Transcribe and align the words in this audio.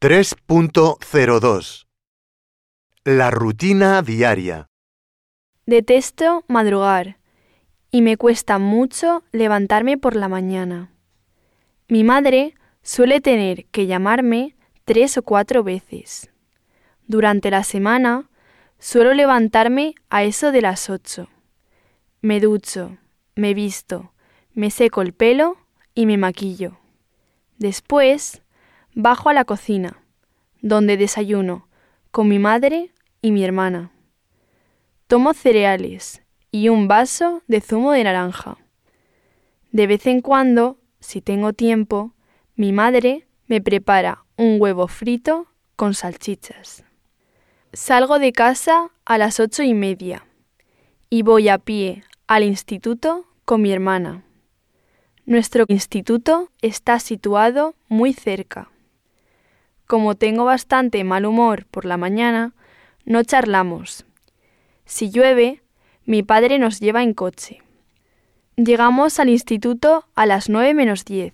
3.02 0.00 1.86
La 3.02 3.32
rutina 3.32 4.00
diaria. 4.00 4.68
Detesto 5.66 6.44
madrugar 6.46 7.18
y 7.90 8.02
me 8.02 8.16
cuesta 8.16 8.60
mucho 8.60 9.24
levantarme 9.32 9.98
por 9.98 10.14
la 10.14 10.28
mañana. 10.28 10.92
Mi 11.88 12.04
madre 12.04 12.54
suele 12.80 13.20
tener 13.20 13.64
que 13.72 13.88
llamarme 13.88 14.54
tres 14.84 15.18
o 15.18 15.22
cuatro 15.24 15.64
veces. 15.64 16.30
Durante 17.08 17.50
la 17.50 17.64
semana 17.64 18.30
suelo 18.78 19.14
levantarme 19.14 19.96
a 20.10 20.22
eso 20.22 20.52
de 20.52 20.62
las 20.62 20.90
ocho. 20.90 21.28
Me 22.20 22.38
ducho, 22.38 22.98
me 23.34 23.52
visto, 23.52 24.12
me 24.52 24.70
seco 24.70 25.02
el 25.02 25.12
pelo 25.12 25.56
y 25.92 26.06
me 26.06 26.18
maquillo. 26.18 26.78
Después 27.56 28.42
bajo 28.98 29.28
a 29.28 29.32
la 29.32 29.44
cocina, 29.44 30.02
donde 30.60 30.96
desayuno 30.96 31.68
con 32.10 32.26
mi 32.26 32.40
madre 32.40 32.90
y 33.22 33.30
mi 33.30 33.44
hermana. 33.44 33.92
Tomo 35.06 35.34
cereales 35.34 36.20
y 36.50 36.68
un 36.68 36.88
vaso 36.88 37.44
de 37.46 37.60
zumo 37.60 37.92
de 37.92 38.02
naranja. 38.02 38.58
De 39.70 39.86
vez 39.86 40.04
en 40.08 40.20
cuando, 40.20 40.80
si 40.98 41.20
tengo 41.20 41.52
tiempo, 41.52 42.12
mi 42.56 42.72
madre 42.72 43.28
me 43.46 43.60
prepara 43.60 44.24
un 44.36 44.60
huevo 44.60 44.88
frito 44.88 45.46
con 45.76 45.94
salchichas. 45.94 46.82
Salgo 47.72 48.18
de 48.18 48.32
casa 48.32 48.90
a 49.04 49.16
las 49.16 49.38
ocho 49.38 49.62
y 49.62 49.74
media 49.74 50.26
y 51.08 51.22
voy 51.22 51.50
a 51.50 51.58
pie 51.58 52.02
al 52.26 52.42
instituto 52.42 53.28
con 53.44 53.62
mi 53.62 53.70
hermana. 53.70 54.24
Nuestro 55.24 55.66
instituto 55.68 56.50
está 56.62 56.98
situado 56.98 57.76
muy 57.86 58.12
cerca. 58.12 58.72
Como 59.88 60.16
tengo 60.16 60.44
bastante 60.44 61.02
mal 61.02 61.24
humor 61.24 61.64
por 61.64 61.86
la 61.86 61.96
mañana, 61.96 62.52
no 63.06 63.24
charlamos. 63.24 64.04
Si 64.84 65.10
llueve, 65.10 65.62
mi 66.04 66.22
padre 66.22 66.58
nos 66.58 66.78
lleva 66.78 67.02
en 67.02 67.14
coche. 67.14 67.62
Llegamos 68.56 69.18
al 69.18 69.30
instituto 69.30 70.04
a 70.14 70.26
las 70.26 70.50
nueve 70.50 70.74
menos 70.74 71.06
diez 71.06 71.32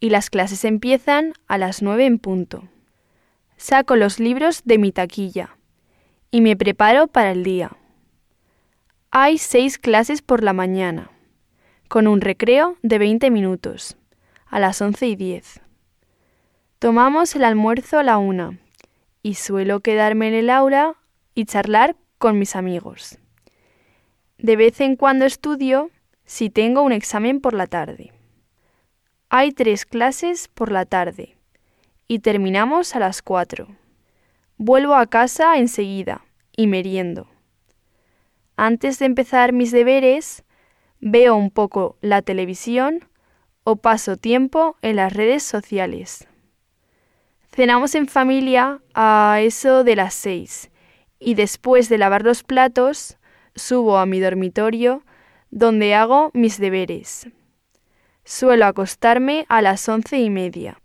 y 0.00 0.10
las 0.10 0.28
clases 0.28 0.64
empiezan 0.64 1.34
a 1.46 1.56
las 1.56 1.82
nueve 1.82 2.04
en 2.04 2.18
punto. 2.18 2.64
Saco 3.58 3.94
los 3.94 4.18
libros 4.18 4.62
de 4.64 4.78
mi 4.78 4.90
taquilla 4.90 5.56
y 6.32 6.40
me 6.40 6.56
preparo 6.56 7.06
para 7.06 7.30
el 7.30 7.44
día. 7.44 7.76
Hay 9.12 9.38
seis 9.38 9.78
clases 9.78 10.20
por 10.20 10.42
la 10.42 10.52
mañana, 10.52 11.12
con 11.86 12.08
un 12.08 12.22
recreo 12.22 12.76
de 12.82 12.98
20 12.98 13.30
minutos, 13.30 13.96
a 14.46 14.58
las 14.58 14.82
once 14.82 15.06
y 15.06 15.14
diez. 15.14 15.60
Tomamos 16.82 17.36
el 17.36 17.44
almuerzo 17.44 18.00
a 18.00 18.02
la 18.02 18.18
una 18.18 18.58
y 19.22 19.34
suelo 19.34 19.78
quedarme 19.78 20.26
en 20.26 20.34
el 20.34 20.50
aula 20.50 20.96
y 21.32 21.44
charlar 21.44 21.94
con 22.18 22.40
mis 22.40 22.56
amigos. 22.56 23.20
De 24.36 24.56
vez 24.56 24.80
en 24.80 24.96
cuando 24.96 25.24
estudio 25.24 25.92
si 26.24 26.50
tengo 26.50 26.82
un 26.82 26.90
examen 26.90 27.40
por 27.40 27.54
la 27.54 27.68
tarde. 27.68 28.10
Hay 29.28 29.52
tres 29.52 29.86
clases 29.86 30.48
por 30.48 30.72
la 30.72 30.84
tarde 30.84 31.36
y 32.08 32.18
terminamos 32.18 32.96
a 32.96 32.98
las 32.98 33.22
cuatro. 33.22 33.68
Vuelvo 34.56 34.96
a 34.96 35.06
casa 35.06 35.58
enseguida 35.58 36.24
y 36.56 36.66
meriendo. 36.66 37.28
Antes 38.56 38.98
de 38.98 39.06
empezar 39.06 39.52
mis 39.52 39.70
deberes, 39.70 40.42
veo 40.98 41.36
un 41.36 41.52
poco 41.52 41.96
la 42.00 42.22
televisión 42.22 43.08
o 43.62 43.76
paso 43.76 44.16
tiempo 44.16 44.74
en 44.82 44.96
las 44.96 45.12
redes 45.12 45.44
sociales. 45.44 46.26
Cenamos 47.54 47.94
en 47.94 48.08
familia 48.08 48.80
a 48.94 49.38
eso 49.42 49.84
de 49.84 49.94
las 49.94 50.14
seis 50.14 50.70
y 51.18 51.34
después 51.34 51.90
de 51.90 51.98
lavar 51.98 52.22
los 52.22 52.42
platos 52.44 53.18
subo 53.54 53.98
a 53.98 54.06
mi 54.06 54.20
dormitorio 54.20 55.04
donde 55.50 55.94
hago 55.94 56.30
mis 56.32 56.58
deberes. 56.58 57.28
Suelo 58.24 58.64
acostarme 58.64 59.44
a 59.50 59.60
las 59.60 59.86
once 59.86 60.18
y 60.18 60.30
media 60.30 60.81